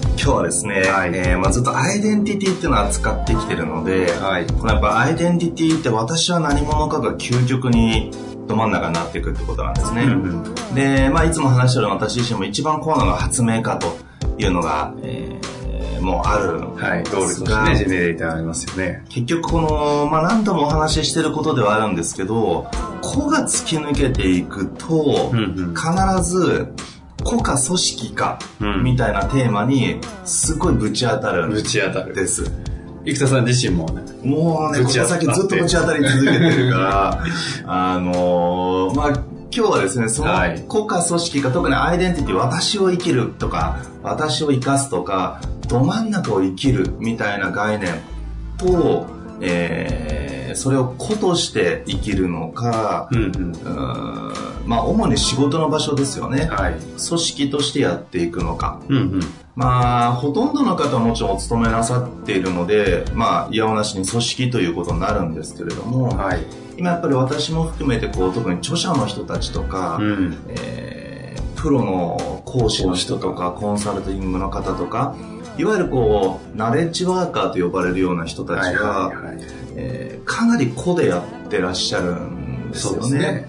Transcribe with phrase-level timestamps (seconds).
[0.00, 8.10] 今日はですね、はい、えー、まあ、ずっとアイデンティティっていうのを扱ってきてるので、はい、このやっぱアイデンティティって私は何者かが究極に
[8.48, 10.02] ど真ん中になっていくってことなんですね。
[10.02, 13.96] うんうん、で、まあ、いつも話してる私自身も一番コアなのが発明家と
[14.38, 15.54] いうのが、えー
[16.04, 19.04] もあるのはい、ゴールとしてね、ジェネレーターありますよね。
[19.08, 22.68] 結局この、まあ何度もお話ししてることではあるんですけど、
[23.00, 25.32] 個が突き抜けていくと、
[25.74, 26.68] 必ず、
[27.22, 28.38] 個か組織か、
[28.82, 31.62] みたいなテーマに、すごいぶち当たるんです。
[31.62, 32.14] ぶち当たる。
[32.14, 32.50] です。
[33.06, 34.02] 生田さん自身もね。
[34.22, 37.24] もうね、この先ずっとぶち当たり続けてるから、
[37.66, 39.08] あのー、まあ、
[39.56, 40.32] 今日はですね、その
[40.68, 47.94] 国家組織か、特にアイデンティティ、私を生きるとか、私を生かすとか、ど真ん中を生きるみたいな概念
[48.58, 49.06] と、
[49.40, 53.52] えー、それを個として生きるのか、うんうん、
[54.66, 59.20] まあ主に仕事の場所ですよね、はい、組織としてやっていくのか、うんうん、
[59.56, 66.44] まあほとんどの方はもちろんお勤めなさっているのでまあいやおなしに組織ということになるんですけれども、はい、
[66.76, 75.16] 今やっぱり私も含めてこう特に著者の人たちとか、うん、えー、プロの講師の人とかコンサルティングの方とか
[75.56, 79.12] いわゆるこうナレッジワーカーと呼ばれるような人たちが、
[79.76, 83.48] えかなり個でやってらっしゃるんですよね。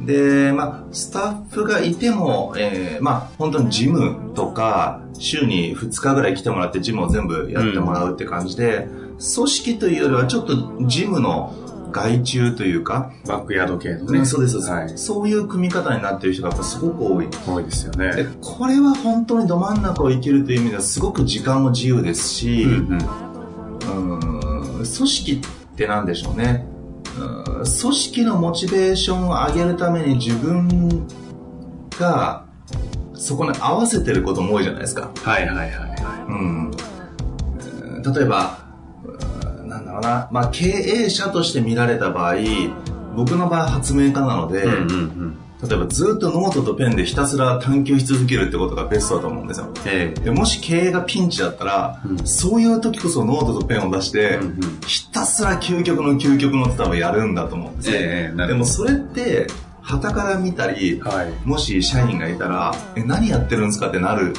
[0.00, 11.54] で、まあ、スタッフがいても、えー、まあ、本当にジムとか、週に2日ぐらい来てもらってジムを全部やってもらうって感じで、うん、組織というよりはちょっとジムの
[11.90, 14.24] 外注というか、バックヤード系のね。
[14.24, 14.92] そうです、はい。
[14.96, 17.28] そういう組み方になってる人がやっぱすごく多い。
[17.46, 18.26] 多いですよね。
[18.40, 22.98] これは本当にど真ん中を生きるという意味ではすごく時間も自由ですし、うん
[24.12, 24.20] うん、
[24.72, 26.66] 組織って何でしょうね。
[27.56, 31.06] 組織のモチベーションを上げるために自分
[31.98, 32.46] が
[33.14, 35.10] そこに合わせてることも多いじゃないですか。
[35.22, 36.00] はいはいはい、はい。
[36.28, 36.70] うん。
[38.14, 38.69] 例えば、
[40.00, 42.36] だろうな、まあ、経営者として見られた場合、
[43.16, 45.36] 僕の場合発明家なので、うんうんうん。
[45.62, 49.72] 例えばずっとノートとペンでひたすら探求し続けるってことがベストだと思うんですよ。
[49.84, 57.96] えー、でもし経営がピンチだったら、うん、そういう時こそノートとペンを出して、うんうん、ひたすら究極の究極のって多分やるんだと思うんですよ。
[57.98, 59.48] えー、でもそれって、
[59.82, 64.34] 傍から見たり、はい、もし社員がいたら、え、何やってるんですかってなる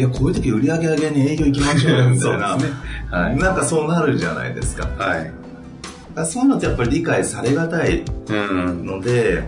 [0.00, 2.56] いや、こういう時売り上げ上げに営業行きましょうよ、 みたいな。
[2.56, 2.64] ね。
[3.10, 3.36] はい。
[3.36, 4.88] なんかそうなるじゃないですか。
[4.96, 5.30] はい。
[6.26, 9.44] そういうのってやっぱり理解されがたいので、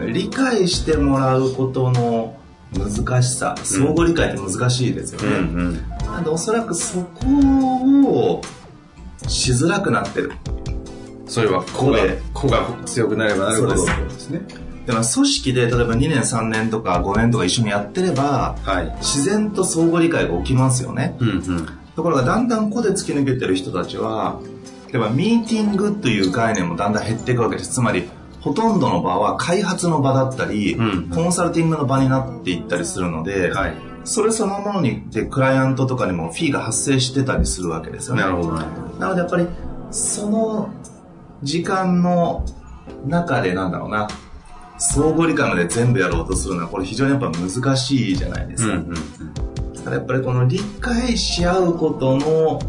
[0.00, 2.34] うん、理解してもらうことの
[2.76, 5.28] 難しさ、相互理解って難しいですよね。
[5.28, 7.26] うんうん、なんでおそらくそこ
[8.04, 8.42] を
[9.28, 10.32] しづらくなってる。
[11.26, 12.00] それは個が、
[12.34, 14.42] 個が強くなればなるほどですね。
[14.86, 24.40] でも組織で例えば2年3年とか5年とか一緒にやってれば、はい、自然と相互理解が起きますよね、うんうん、ところがだんだん個で突き抜けてる人たちは
[24.92, 27.72] 例えばミーティングという概念もだんだん減っていくわけです。
[27.72, 28.08] つまり
[28.42, 38.22] ほとんどの場は開発の場だったり、うんうん、コンサルティングの場になっていったりするので、はい、それそのものにでクライアントとかにもフィーが発生してたりするわけですよね。
[38.22, 39.46] なるほど、なのでやっぱり
[39.90, 40.74] その
[41.42, 42.44] 時間の
[43.06, 44.08] 中でなんだろうな
[44.82, 52.60] 相互理解まで全部やろうとするのはこれ非常にやっぱ難しいじゃないですか、うんうんうん、だからやっぱりこの理解し合うことの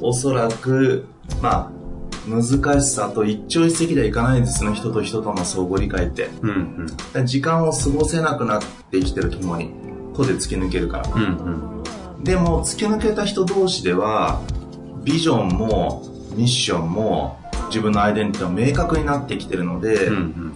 [0.00, 1.06] おそらく
[1.42, 1.80] まあ
[2.28, 9.72] 難しさと一朝一夕ではいかないですね人と人との相互理解って、うんうん、時間を過ごせなくなってきてるともに
[10.14, 11.82] 個で突き抜けるから、うん
[12.18, 14.40] うん、でも突き抜けた人同士では
[15.02, 20.49] ビジョンもミッションも自分のアイデンティティは明確になってきてるので、うんうん、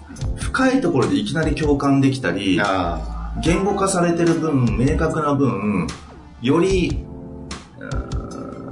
[0.55, 2.61] 深いところでいきなり共感できたり
[3.43, 5.89] 言語化されてる分明確な分
[6.41, 7.05] より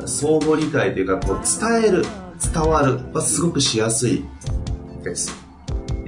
[0.06, 2.05] 相互理解というか、こう伝える、
[2.52, 4.25] 伝わるはすごくしやすい
[5.02, 5.34] です。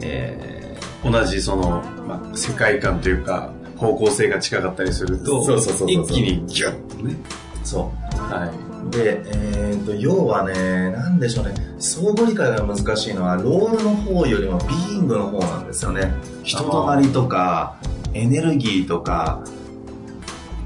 [0.03, 7.17] えー、同じその、まあ、世界観というか、方向性が近かったりすると、そうそうそう一気にギュッとね。
[7.65, 8.17] そう。
[8.21, 8.74] はい。
[8.91, 16.15] で、えーと、要はね、なんでしょうね、相互理解が難しいのは、ロールの方よりもビーイングの方なんですよね。
[16.43, 17.77] 人となりとか、
[18.13, 19.43] エネルギーとか、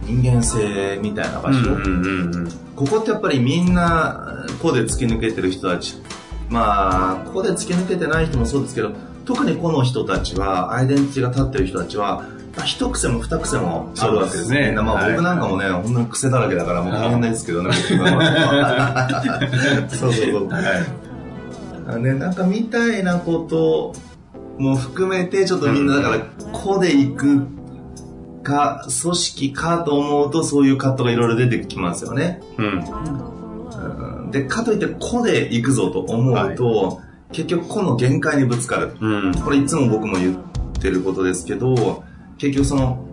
[0.05, 1.77] 人間性みたいな場所、
[2.77, 6.01] ここってやっぱりみんな個で突き抜けてる人たち。
[6.51, 8.93] まあ個で突き抜けてない人もそうですけど
[9.25, 12.25] 特にこの人たちはアイデンティティが立ってる人たちは
[12.65, 14.73] 一癖も二癖もあるわけですね。
[14.73, 19.89] まあ、僕なんかもね、はい、ほんの癖だらけだからもう大変ですけどね、僕は。
[19.91, 20.49] そうそうそう。
[20.49, 23.95] はい、ね、なんかみたいなこと
[24.59, 26.19] も含めて、ちょっとみんなだから、
[26.53, 27.47] 個で行く
[28.43, 32.41] か、組織かと思うと、そういうカットがいろいろ出てきますよね。
[32.57, 34.31] うん。
[34.31, 36.93] で、かといって個で行くぞと思うと、は
[37.31, 38.97] い、結局個の限界にぶつかる。
[39.01, 40.37] うん、これいつも僕も言っ
[40.81, 42.05] てることですけど、
[42.39, 43.05] 結局その、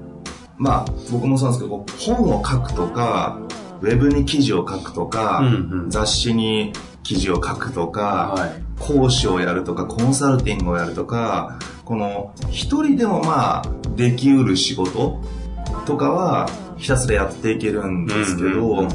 [0.57, 1.85] まあ、僕もそうなんですけど、
[2.15, 3.39] 本を書くとか、
[3.81, 6.71] ウェブに記事を書くとか、うんうん、雑誌に
[7.03, 15.21] 記事を書くとか、はい、講師をやるとか、コンサルティングをやるとか、この、一人でもまあ、できうる仕事
[15.85, 18.89] とかは、ひたすらやっていけるんですけど、うんうん、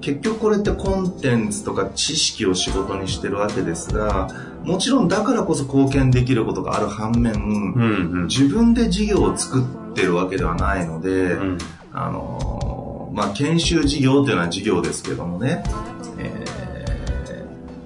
[0.00, 4.28] 結局これってコンテンツとか知識を仕事にしてるわけですが、
[4.68, 11.58] もちろんだからこそ貢献できることがある反面、うんうん、自分で事業を作ってるわけではないので、うん、
[11.90, 15.64] あの、まあ、研修事業というのは事業ですけどもね、
[16.18, 16.44] え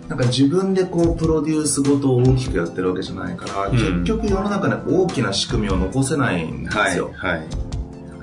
[0.06, 7.12] ー、なんか自分でこうプロデュースごとを大きくやってるわけじゃないから、うん、結局世の中で大きな仕組みを残せないんですよ。
[7.14, 7.46] はい、はい。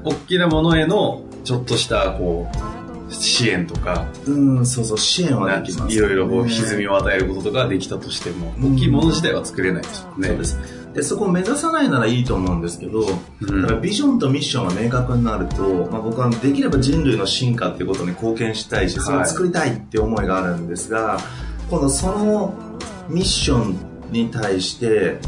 [0.04, 2.79] 大きなものへのちょっとしたこう
[3.10, 10.28] 支援とか、うん、そうそう、支援はできます、ね、いろいろこう歪みを与えることとかできたとしても、大きいもの自体は作れないですね。
[10.28, 10.60] そうです。
[10.94, 13.06] で、そこを目指さないならいいと思うんですけど、
[13.42, 21.24] うん、だからビジョンとミッションが明確になると、まあ、僕はできれば人類の進化っていうことに貢献したいし、それを作りたいって思いがあるんですが、はい、
[21.70, 22.54] 今度その
[23.08, 23.78] ミッション
[24.12, 25.20] に対して、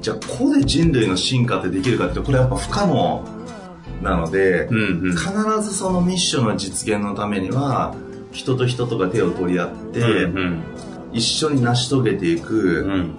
[0.00, 3.24] じゃあここで人類の進化ってできるかってこれやっぱ不可能
[4.02, 5.32] なので、うんうん、必
[5.62, 7.94] ずそのミッションの実現のためには
[8.32, 10.62] 人と人とが手を取り合って、うんうん、
[11.12, 13.16] 一緒に成し遂げていく、うん、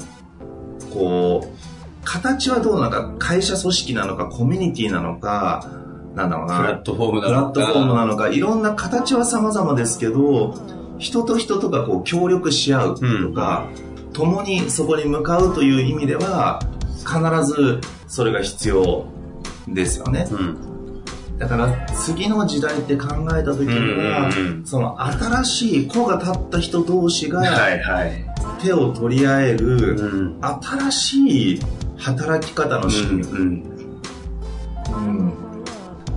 [0.93, 1.57] こう
[2.03, 5.69] 形はどうなのか会社組織なのかコミュニティなのか
[6.15, 7.51] なんだろうなプラットフォームなのか。
[7.51, 10.55] プラットフォームなのかいろんな形は様々ですけど
[10.99, 13.69] 人と人とがこう協力し合うとか、
[14.07, 16.59] うん、共にそこに向かうという意味では
[16.99, 19.05] 必ずそれが必要
[19.67, 20.27] ですよね。
[20.31, 20.66] うん
[21.37, 23.07] だから次の時代って考
[23.37, 24.31] えた時には、
[24.65, 27.43] その新しい子が立った人同士が
[28.61, 31.61] 手を取り合える新しい
[31.97, 33.63] 働き方の仕組み、うん。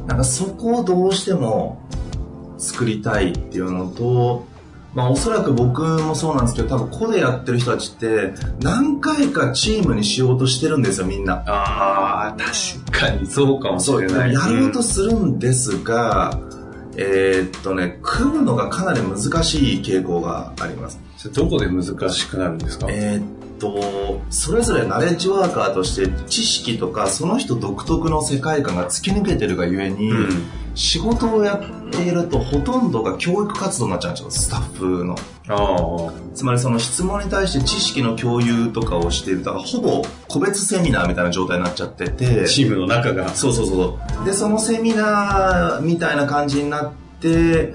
[0.06, 1.82] なんかそこをどうしても
[2.56, 4.46] 作りたいっていうのと
[4.92, 11.44] まあおそらく僕もそうなんですけど、多分個でやってる人たちって何回かチームにしようとしてるんですよ、みんな。
[11.46, 14.32] ああ、確かにそうかもしれない。
[14.32, 20.98] やろうとするんですが、うん、えー、っとね、組むのがかなり難しい傾向があります。
[21.32, 22.86] どこで難しくなるんですか？
[22.90, 35.16] えー、っと、それぞれナレッジワーカーとして知識とかその人独特の世界観が突き抜けてるがゆえに、うん仕事をやっているとほとんどが教育活動になっちゃうんですよ、スタッフの。
[36.34, 39.42] つまりその質問に対して知識の共有とかをしている。
[39.42, 42.46] だからほぼ個別セミナーみたいな状態になっちゃってて。
[42.46, 43.28] チームの中が。
[43.30, 44.24] そうそうそう。
[44.24, 47.74] で、そのセミナーみたいな感じになって、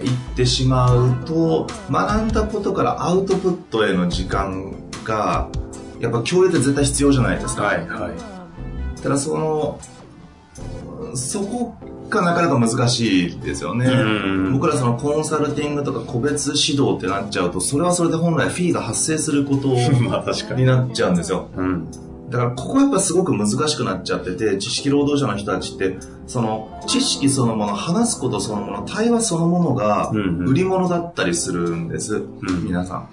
[0.00, 5.48] えー、行ってしまうと、学んだことからアウトプットへの時間が、
[6.00, 7.62] やっぱ共有って絶対必要じゃないですか。
[7.62, 9.00] はいはい。
[9.02, 9.80] ただその、
[11.14, 11.74] そこ
[12.08, 13.86] がなかなか難しいですよね。
[14.52, 19.68] 僕らそのコンサルティングとか個別指導ってなっちゃうと、それはそれで本来フィーが発生すること
[20.54, 21.48] になっちゃうんですよ。
[21.56, 21.86] うん、
[22.30, 25.96] だからここはやっぱすごく難しくなっちゃってて、知識労働者の人たちって、
[26.26, 32.48] その知識そのもの、話すことそのもの、対話そのものが売り物だったりするんです、うん。
[32.48, 33.08] うん、皆さん。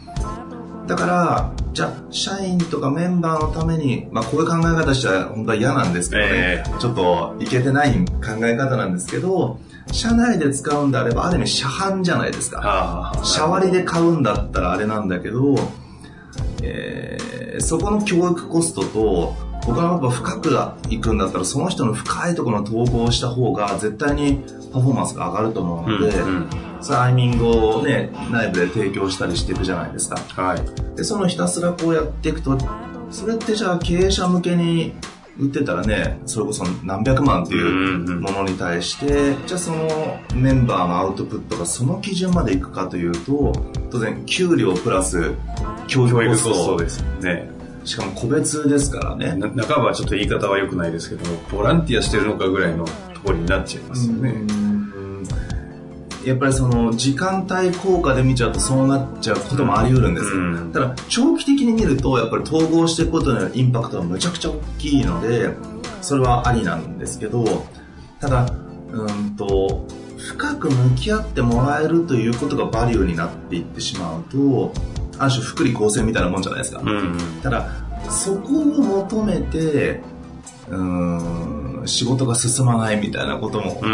[0.87, 9.59] だから、じゃあ、社員とかメンバーのために、まあ、こういう考え方したら本当は嫌なんですけどね、えー、ちょっといけてない考え方なんですけど、
[9.91, 13.13] 社内で使うんであれば、ある意味社販じゃないですか。
[13.23, 15.55] 社割で買うんだったらあれなんだけど、
[16.61, 19.35] えー、そこの教育コストと、
[19.65, 20.49] 僕はやっぱ深く
[20.89, 26.49] 行くんだったらその人の深いところの統合をした方が絶対にパフォーマンスが上がると思うので、うんうん、
[26.81, 32.57] そのアイミングをね内部で提供したりしていくじゃないですか、はい、でそのひたすらこうやっていくと
[33.11, 34.93] それってじゃあ経営者向けに
[35.37, 43.53] 売ってたらねそれこそ何百万っていうものに対して、じゃあそのメンバーのアウトプットがその基準までいくかというと
[43.91, 45.35] 当然給料プラス
[45.87, 47.49] 教育コストですね。
[47.83, 49.37] しかも個別ですからね。
[49.39, 54.67] 半ばはちょっと言い方は良くないですけどボランティアしてるのかぐらいのところになっちゃいますよね。
[56.27, 65.55] やっぱりその時間帯効果で見ちゃうとそうなっちゃうこともあり得るんです、うん、ただ長期的に見るとやっぱり統合していくことによるインパクトはむちゃくちゃ大きいので
[66.01, 67.65] それはありなんですけど
[68.19, 68.45] ただ
[68.91, 74.73] うんと深く向き合ってもらえるということがバリューになっていってしまうと
[75.19, 77.69] ある種福利厚生みたいなもんじゃないですか、うん、ただ
[78.09, 80.01] そこを求めて
[80.69, 83.89] うん仕事が進まないみたいなことも、これ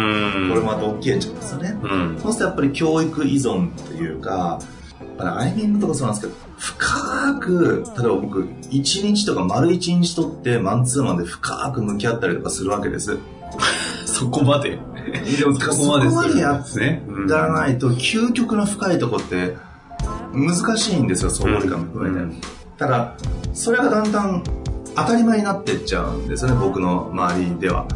[0.61, 1.77] また起きえちゃうんですよね。
[2.21, 4.59] そうするとやっぱり教育依存というか、
[5.19, 13.17] アイミングとかそうなんですけど、深く、例えば僕、1日とか丸1日とってマンツーマンで深く向き合ったりとかするわけです。
[14.05, 14.79] そこまで。
[15.59, 16.63] そこまでや
[17.27, 19.55] らないと、究極の深いとこって
[20.33, 22.41] 難しいんですよ、総合理解も含めて。
[22.77, 23.15] ただ、
[23.53, 24.43] それがだんだん
[24.95, 27.87] 当たり前になってっちゃうんですよね僕の周りでは。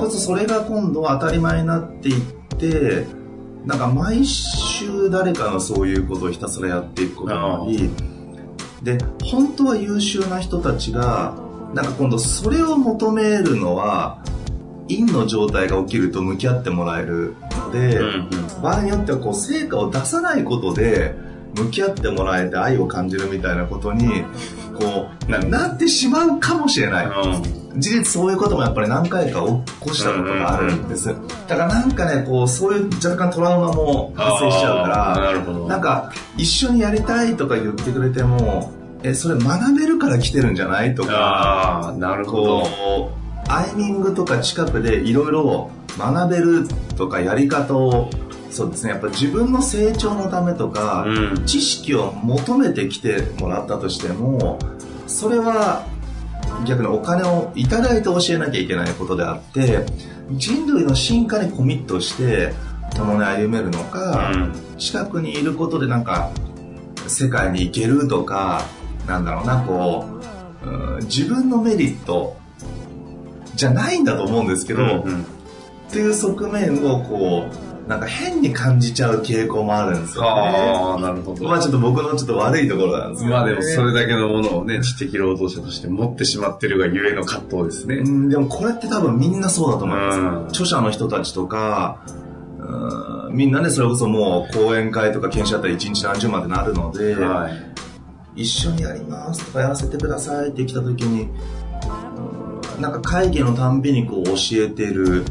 [0.00, 2.22] そうするとそれが今度当たり前になっていっ
[2.58, 3.06] て
[3.64, 7.90] なんか毎週誰かのそういうことをひたすらやっていくこともあり
[8.82, 11.36] で本当は優秀な人たちが
[11.74, 14.24] なんか今度それを求めるのは
[14.88, 21.14] 陰の状態が起きると向き合ってもらえるので、うんうん、場合によってはこう成果を出さないことで
[21.54, 24.24] 向き合ってもらえて愛を感じるみたいなことに
[24.78, 29.46] こうななってしまうかもしれない、うん、事実そういうこともやっぱり何回か起
[29.80, 31.08] こしたことがあるんです、
[31.48, 43.20] だからなんかねこうそういう若干トラウマも発生しちゃうからなんか一緒にやりたいとか言ってくれてもえそれ学べるから来てるんじゃないとかなるほど。
[43.48, 48.08] アイミングとか近くでいろいろ学べるとかやり方を
[48.50, 48.90] そうですね。
[48.90, 54.58] やっぱ自分の成長のためとか、うん、知識を求めてきてもらったとしても
[55.06, 55.86] それは
[56.66, 59.86] 逆にお金をいただいて教えなきゃいけないことであって
[60.32, 62.52] 人類の進化にコミットして
[62.94, 66.30] 共に歩めるのか、うん、近くにいることでなんか
[67.06, 68.64] 世界に行けるとか
[69.06, 70.06] なんだろうなこ
[70.64, 72.36] う、うん、自分のメリット
[73.54, 75.24] じゃないんだと思うんですけど、うんうん、っ
[75.90, 80.28] ていう側面をこうなんか変に感じちゃう傾向もあるんですよ、ね。
[80.28, 81.42] ああ、なるほど。
[81.42, 87.96] まあちょっと僕のちょっと悪いところなんですけど、ね、まあでもそれだけのものをね、知的労働者として持ってしまってるがゆえの葛藤ですね。
[87.96, 90.12] うん、でもこれって多分みんなそうだと思いま
[90.50, 90.60] す。
[90.60, 92.04] 著者の人たちとか、
[92.60, 97.50] うんみんなね、それこそもう講演会とか研修だったら1日何十万ってなるので、は
[98.36, 101.28] い、一緒にやりますとかやらせてくださいって来た時に、
[102.80, 105.24] なんか会議のたんびにこう教えてる、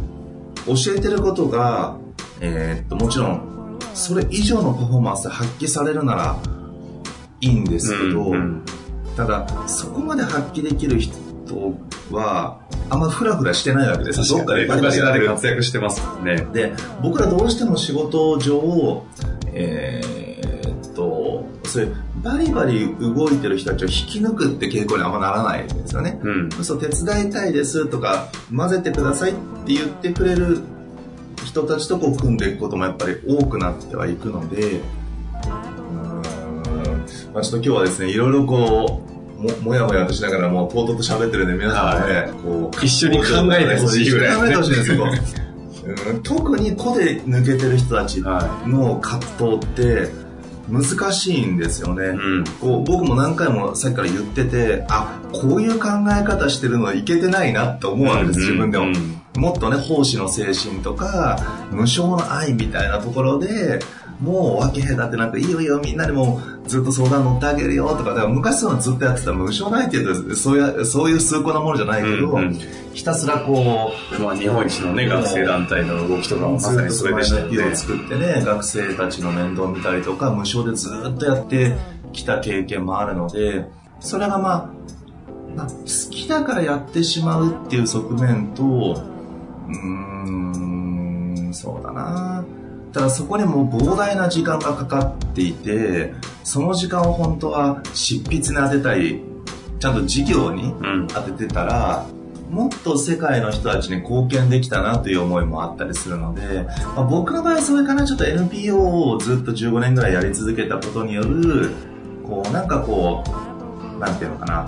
[0.65, 1.97] 教えてることが
[2.41, 6.37] えー、っと、もちろん、それ以上のパフォーマンスで発揮されるなら
[7.41, 8.63] いいんですけど、うんうん、
[9.15, 11.13] ただ、そこまで発揮できる人
[12.11, 14.27] は、あんまフラフラしてないわけです。
[14.29, 16.47] どっかでバリバリ活躍してますね。
[16.53, 19.03] で、僕らどうしても仕事上、
[19.53, 26.19] えー、っと、そういうバリバリ動いてる人たちを引き抜くって傾向にあんまならないんですよね。
[26.23, 30.59] うん、そう手伝いたいですとか、混ぜてくださいって言ってくれる
[31.49, 34.81] 人たちとこう組んでいくこともやっぱり多くなってはいくので、
[37.33, 39.03] まあ、ちょっと今日はですね、いろいろこ
[39.37, 43.25] う、ももやもやとしながらもうとうとうと喋ってるんで皆さんもね、はい、こう一緒に考
[43.55, 45.05] えてほしいぐらい、ね、考えてほしいんですよ。
[46.21, 50.09] 特に個で抜けてる人たちの葛藤って
[50.69, 61.39] 難しいんですよね、うん、こう僕も何回もさっきから言っててあこういう考え方してるのいけてないなって思うわけです、自分でも、うんもっとね、奉仕の精神とか、
[61.71, 63.79] 無償の愛みたいなところで、
[64.19, 72.53] もう分け隔てなく、いいよいいよ、みんなにもずっと相談乗ってあげるよとか、だから昔そういうのずっとやってた無償の愛っていうと、そういう、そういう崇高なものじゃないけど、うんうん、
[72.93, 77.71] ひたすらこう、まあ日本一のね、学生団体の動きとかもまさにそれでしたよね。
[77.71, 81.77] を作ってね、学生たちの面倒を見たりとか、無償でずっとやって
[82.11, 83.65] きた経験もあるので、
[84.01, 84.69] それがまあ、
[85.55, 89.18] まあ、好きだからやってしまうっていう側面と、
[89.69, 92.43] うーん、そうだな。
[92.91, 99.21] ただそこにも膨大な時間がかかっていて、その時間を本当は執筆に当てたい
[99.79, 100.73] ちゃんと事業に
[101.07, 102.05] 当ててたら、
[102.49, 106.63] もっと世界の人たちに貢献できたなという思いもあったりするので、
[106.95, 111.69] まあ、僕の場合はそれかな、ちょっと NPO をずっと15年ぐらいやり続けたことによる、
[112.25, 113.23] こう、なんかこ
[113.95, 114.65] う、なんていうのかな、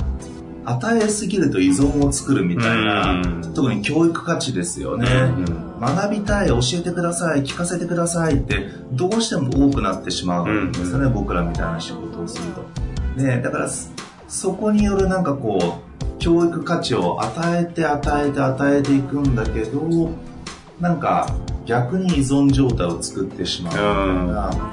[0.65, 3.23] 与えすぎると依存を作るみたいな、
[3.55, 5.07] 特に教育価値ですよね、
[5.79, 13.21] 学びたい教えてください聞かせてくださいってどうしても多くなってしまうんですよね、僕らみたいな仕事をすると。
[13.21, 13.69] ねだから
[14.27, 20.11] そこによるなんかこう教育価値を与えて与えて与えていくんだけど
[20.79, 24.71] なんか逆に依存状態を作ってしまうみたいな、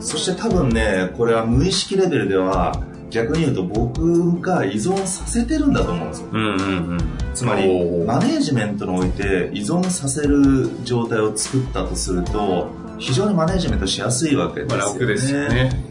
[0.00, 2.72] そして多分ねこれは無意識レベルでは
[3.10, 6.98] 逆に言うと僕が依存させてるんだと思うんですよ、うんうんうん、
[7.34, 7.68] つまり
[8.04, 15.84] マネージメントにおいて依存させる状態を作ったとすると非常にマネージメントしやすいわけですよね、楽ですよね。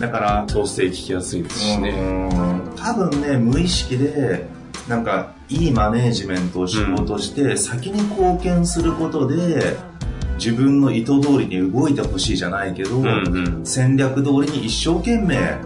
[0.00, 1.92] だから統制聞きやすいですしね。
[2.76, 4.46] 多分ね無意識で
[4.88, 9.76] なんかいいマネージメントを仕事して、先に貢献することで
[10.36, 15.56] 自分の意図通りに動いてほしいじゃないけど、うんうん、戦略通りに一生懸命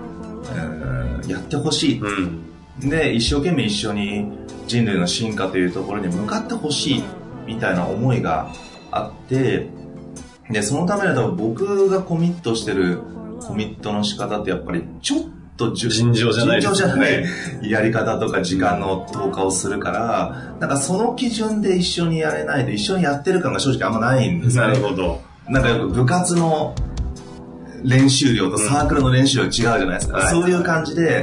[1.28, 4.30] やってほしい、うん、で一生懸命一緒に
[4.66, 7.04] 人類の進化というところに向かってほしい。
[7.48, 8.52] みたいな思いが
[8.92, 9.66] あって。
[10.50, 13.02] でそのためには僕がコミットしてる
[13.42, 15.20] コミットの仕方ってやっぱりちょっ
[15.58, 17.24] と尋常じゃない、尋常じゃない。
[17.62, 24.62] やり方とか時間の投下をするから、なんかその基準で一緒にやれないと一緒にやってる感が正直あんまないんですね。
[24.62, 25.20] なるほど。
[25.48, 26.74] なんかよく部活の
[27.84, 31.22] 練習量とサークルの練習量違うじゃないですか、うん、そういう感じで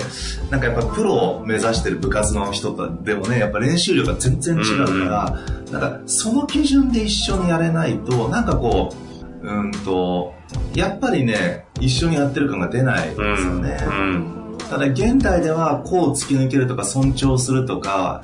[0.50, 8.94] なんかやっぱプロを目指してる部活の人とでもねやっぱ練習量が全然違うから、うん、なんかその基準で一緒にやれないとなんかこ
[9.42, 10.34] ううんと
[10.74, 18.22] やっぱりね一緒にやってる感が出ないですよね、うん、ただ現代ではこう突き抜けるとか尊重するとか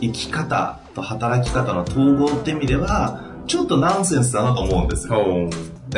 [0.00, 5.50] 生き方と働き方の統合って意味ではちょっとナンセンスだなと思うんですよ。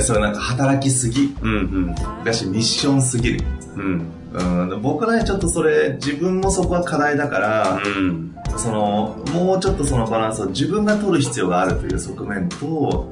[0.02, 3.44] それなんか働きすぎ、うんうん、だしミッションすぎる、
[3.76, 4.12] うん。
[4.32, 13.08] うん、僕はねちょっとそれ自分もそこは課題だから、うん、そのもうちょっとそのバランスを自分が取る必要があるという側面と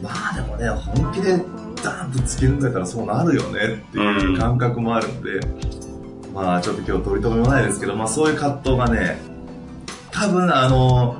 [0.00, 1.40] まあでもね本気で
[1.82, 9.18] ダンとつけるんだったらそうなるよねっていう感覚もあるので、うん、まあちょっと今日取り留めもないですけど、まあ、そういう葛藤がね
[10.12, 11.16] 多分あの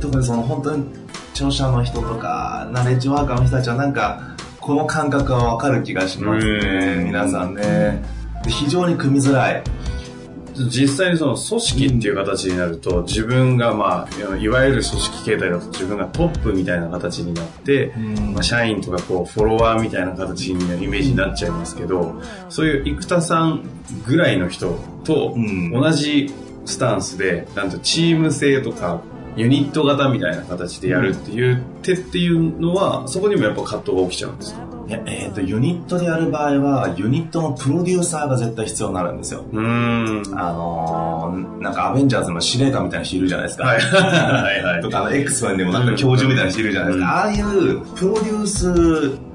[0.00, 0.99] 特にその本当に
[1.40, 7.04] 聴者の人とか、ナレッジワーカーの人たちはなんか、この感覚はわかる気がしますね。
[7.04, 8.04] 皆さんね。
[8.46, 9.62] 非常に組みづらい。
[10.70, 17.94] 実際にその組織っていう形になると、自分がまあ、いわゆる組織形態だと自分がトップみたいな形になって、
[18.34, 23.62] まあ、社員とかこうフォロワーみたいな形にイメージになっちゃいますけど、そういう生田さん
[24.06, 25.34] ぐらいの人と
[25.72, 26.30] 同じ
[26.66, 29.00] スタンスで、なんとチーム性とか
[29.36, 34.60] ユニット型みたいな形でやるっていう手っていうのは、そこにもやっぱ葛藤が起きちゃうんですか？
[34.88, 39.44] いや、えっ、ー、と、ユニットでやる場合は、ユニットのプロデューサーが絶対必要になるんですよ。
[39.52, 40.22] うん。
[40.34, 43.66] あのー、なんかアベンジャーズの司令官みたいな人いるじゃないですか。
[43.66, 43.80] はい。
[43.80, 44.82] はいはい。
[44.82, 47.06] とか、あの、X メンでもなんか教授みたいな人いるじゃないですか。
[47.06, 49.29] うん、ああいうプロデュース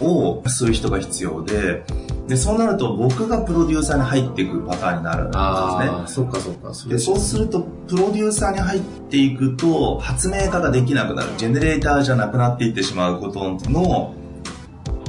[0.00, 1.84] をする人が必要で、
[2.28, 5.40] で、そうなると僕がプロデューサーに入っていくパターンになるんですね。
[5.40, 6.72] ああ、そっかそっか。
[6.88, 11.30] で、そうすると、プロデューサーに入っていくと、発明家ができなくなる。
[11.38, 14.14] ジェネレーターじゃなくなっていってしまうことの、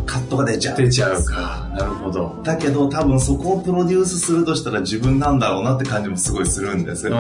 [0.06, 0.78] カットが出ちゃう。
[0.78, 1.70] 出ちゃうか。
[1.78, 2.40] なるほど。
[2.44, 7.08] だけど、多分そこをプロデュースするとしたら自分なんだろうなって感じもすごいするんです。
[7.08, 7.14] うん。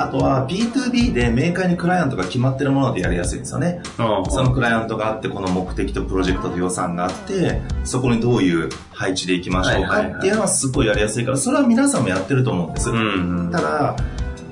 [0.00, 3.82] あとは B2B でメーカーにクライアントが決まってるものでやりやすいんですよね。
[3.96, 12.88] そのクライアントがあって、この目的とプロジェクトと予算があって、そこにどういう配置でいきましょうかっていうのはすごいやりやすいから、それは皆さんもやってると思うんです。
[12.88, 13.96] うんうん、ただ、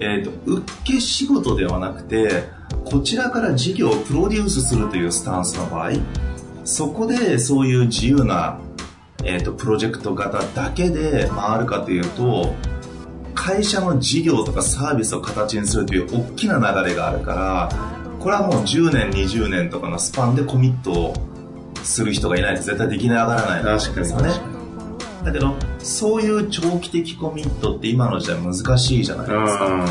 [0.00, 2.44] えっ、ー、と、受け仕事ではなくて、
[2.84, 5.92] こちらから事業をプロデュースするというスタンスの場合、
[6.64, 8.58] そこでそういう自由な、
[9.24, 12.54] えっ、ー、と、プロジェクト型だけで回るかというと、
[13.38, 17.68] 会社の事業とかサービスを形にするという大きな流れがあるから
[18.18, 21.14] これはもう10年20年とかのスパンでコミット
[21.84, 24.30] する人がいないと絶対でき上がらないんですよね。
[25.24, 29.86] だけどそういう長期的コミットって今の時代難しいじゃないですか。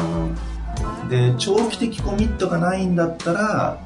[1.10, 3.79] で長期的コミットがないんだったら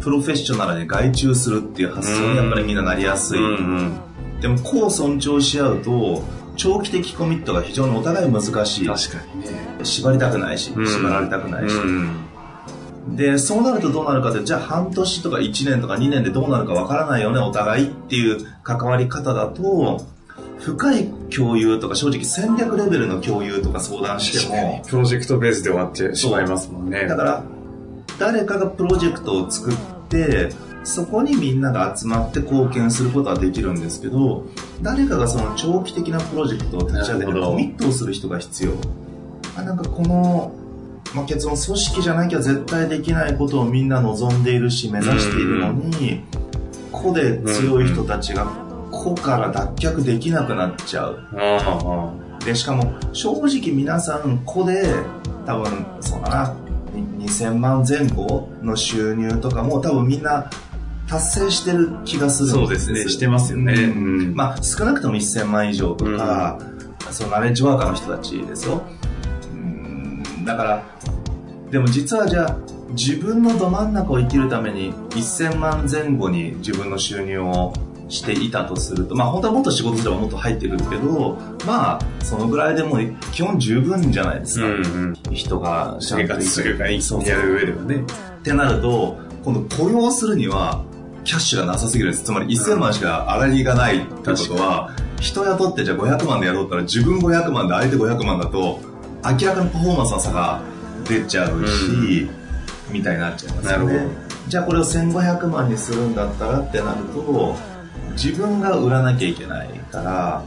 [0.00, 3.40] プロフェッショナルに外注するっていう発想にやっぱりみんななりやすい。
[4.40, 6.22] でもこう尊重し合うと
[6.58, 8.86] 長期的コミットが非常にお互い難しい。
[8.86, 9.84] 確かにね。
[9.84, 11.74] 縛りたくないし、縛られたくないし。
[13.16, 20.04] で、そうなるとどうなるかって、じゃあ半年とか1年とか2年でどうなるかわからないよね、お互いっていう関わり方だと、
[20.58, 27.44] 深い共有とか正直戦略レベルの共有とか相談してもプロジェクトベースで終わってしまいますもんねだから
[28.18, 29.74] 誰かがプロジェクトを作っ
[30.08, 30.50] て
[30.88, 34.46] そこにみんなが集まって貢献することはできるんですけど
[34.80, 38.72] 誰かがその長期的なプロジェクトを立ち上げてコミットをする人が必要。
[39.56, 40.52] あなんかこの、
[41.14, 46.22] まあ、結論組織じゃなきゃ絶対できないことをみんな望んでいるし目指しているのに、
[46.90, 48.46] 個で強い人たちが
[48.90, 51.18] 個から脱却できなくなっちゃう。
[52.44, 54.94] で、しかも正直皆さん個で
[55.44, 56.56] 多分そうだな、
[57.18, 60.48] 2000万前後の収入とかも多分みんな
[61.08, 63.72] 達成してる気がするそうですね、してますよね。
[63.72, 66.58] うん、まあ少なくとも1000万以上とか、
[67.06, 68.82] うん、そのナレッジワーカーの人たちですよ。
[70.44, 70.84] だから、
[71.70, 72.56] でも実はじゃあ
[72.90, 77.72] 自分のど真ん中を生きるために1000万前後に自分の収入を
[78.08, 82.98] していたとすると、まあ本当はもっと仕事すればもっと入ってくるけど、まあそのぐらいでも
[83.32, 84.66] 基本十分じゃないですか。
[84.66, 88.04] うんうん、人が生活するか生きてやる上ではね。
[88.40, 90.84] ってなると、今度雇用するには
[91.28, 92.24] キャッシュがなさすぎるんです。
[92.24, 98.80] つまり1000万しか粗利がないってことは、人雇ってじゃあ500万でやろうったら自分500万で相手500万だと、
[99.22, 100.62] 明らかにパフォーマンスの差が
[101.06, 102.30] 出ちゃうし、
[102.88, 104.08] うん、みたいになっちゃいますよね。
[104.48, 107.54] じゃあこれを1500万にするんだったらってなると、
[108.12, 110.42] 自分が売らなきゃいけないから、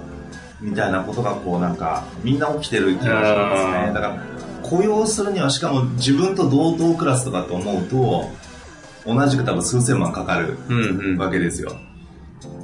[0.60, 3.92] みたいなことがこうなんか、みんな起きてる気がしますね。
[3.94, 4.18] だから、
[4.64, 8.41] 雇用するにはしかも自分と同等クラスとかと思うと、
[9.06, 10.58] 同じく多分数千万かかる
[11.18, 11.72] わけですよ。
[11.72, 11.74] う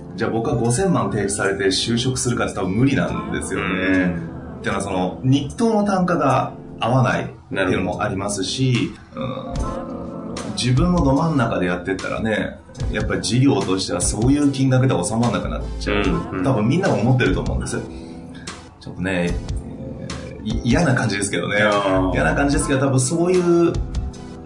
[0.08, 3.66] んうん、じゃあ僕は5000万提出されて就職するかって多分無理なんですよね。
[3.66, 4.08] う
[4.58, 8.92] ん、っていうのはその、日当の単価が合わないっていうのもありますし、
[10.56, 12.60] 自分のど真ん中でやってったらね、
[12.92, 17.80] やっぱり事業としてはそういう金額で収まらなくなっちゃう、うんうん、多分みんなが思ってると思うんです。
[18.80, 21.58] ちょっとね、えー、嫌な感じですけどね。
[22.14, 23.74] 嫌な感じですけど多分そういう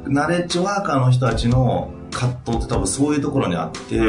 [0.07, 4.05] ナレッジワーカーの人たちの葛藤って多分そういうところにあって、うん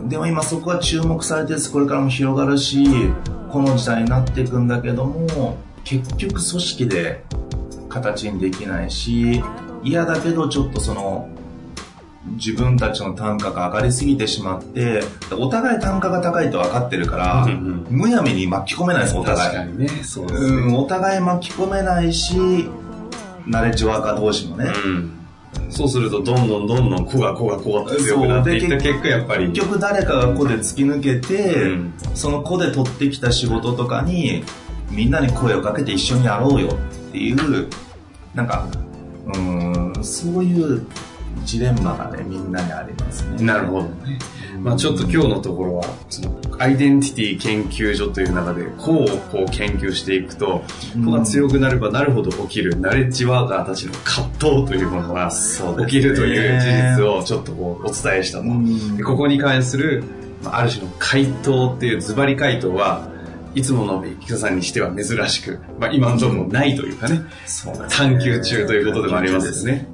[0.00, 2.84] うん、でも今そこは注目されてこれからも広がるし
[3.50, 7.24] この時代になっていくんだけども結局組織で
[7.88, 9.42] 形にできないし
[9.84, 11.28] 嫌だけどちょっとその
[12.24, 19.50] 自分たちの単価が上がりすぎてしまってお互い単価が高いと分かってるから、うんうん、むやみに巻き込めないですお互い。
[19.50, 19.88] 確かにね。
[20.04, 22.68] そうですね、うん、お互い巻き込めないし
[23.46, 25.12] ナレッジワーカー同士もね、うん。
[25.68, 29.48] そうするとどんどんどんどん子が子が子が強くなっていった結果やっぱり。
[29.48, 34.44] 結局誰かが子で突き抜けて、うん、その子で取ってきた仕事とかに
[34.90, 37.68] みんなに声をかけて一緒にやろうよっていう
[38.34, 38.68] なんか
[39.34, 40.86] うんそういう
[41.44, 43.44] ジレンマがねみんなにありますね。
[43.44, 43.88] なるほど。
[43.88, 44.18] ね、
[44.60, 50.62] まあ、ちょっと今日のところはそのアイデンティティ研究所という中でこうこう研究していくと
[51.04, 52.78] 子が強くなればなるほど起きる。
[52.80, 60.04] ナレッジワーカーたちの葛藤というものが起きるという事実をちょっとこうお伝えしたと、ここに関する
[60.44, 63.08] ある種の回答っていうズバリ回答は
[63.54, 67.20] いつものビッさんにしては珍しく、まあ、今のところないというかね、
[67.90, 69.88] 探求中ということでもありますよね。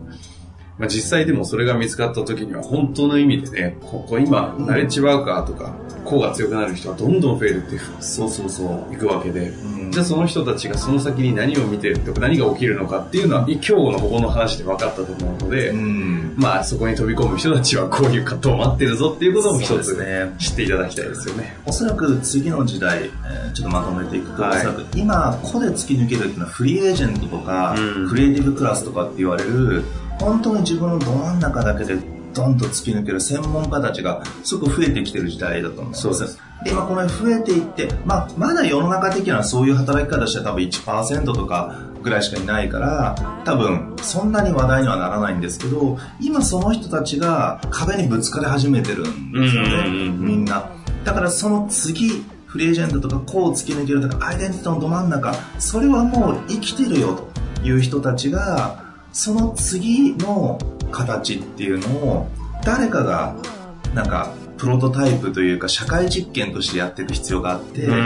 [0.78, 8.30] まあ、実際でもそれが見つかった時には本当の意味でね、ここ今、ナレッジワーカーとか、個が強くなる人はどんどん増えるっていうふうに、そう。
[8.30, 21.56] そうそう、いくわけで、うん、じゃあその人たちがその先に何を見てるとか何が起きるのかっていうのは、今日のここの話で分かったと思うので、うん、まあそこに飛び込む人たちはこういう葛藤を待ってるぞっていうことも一つ、ね、知っていただきたいですよね。
[21.66, 29.84] おそらく次の時代、えー、ちょっとまとめていくと、はい、おそらく今、個で突き抜けるっていうのはフリーエージェントとか、うん、クリエイティブクラスとかって言われる、
[30.18, 31.98] 本当に自分のど真ん中だけで
[32.34, 36.02] ドンと突き抜ける専門家たちがすごく増えてきてる時代だと思うんです。
[36.02, 36.38] そうです。
[36.64, 50.70] で、今この増えていって、まあ、まだ世の中的にはそういう働き方して多分1%とかぐらいしかいないから、多分そんなに話題にはならないんですけど、今その人たちが壁にぶつかり始めてるんですよね、みんな。
[51.04, 57.20] だからその次、フリーエージェントとかこう突き抜けるとか、アイデンティティのど真ん中、それはもう生きてるよ
[57.62, 60.58] という人たちが、その次の
[60.90, 62.28] 形っていうのを
[62.64, 63.36] 誰かが
[63.94, 68.02] なんかプロトタイプというか社会実験としてやっていく必要があって、うんうんう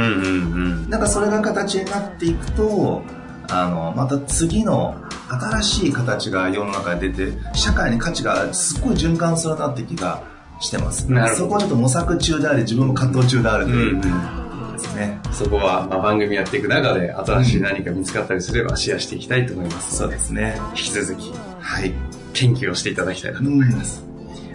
[0.87, 3.03] ん、なんかそれが形になっていくと
[3.51, 4.95] あのまた次の
[5.29, 10.23] 新しい形が世の中に出て社会に価値がすっごい循環するなって気が
[10.61, 11.09] してます。
[11.37, 14.42] そこはちょっと模索中であり自分も葛藤中であるという、うんうん
[14.83, 15.21] ですね。
[15.33, 19.97] そこは、まあ、番組やっていく中で新しい何か見つかったりすればシェアしていきたいと思います。
[19.97, 20.59] そうですね。
[20.71, 21.93] 引き続き、はい、
[22.35, 24.05] 研究をしていただきたいなと思います。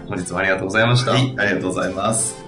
[0.07, 1.11] 本日もありがとうございました。
[1.11, 2.46] はい、ありがとうございます。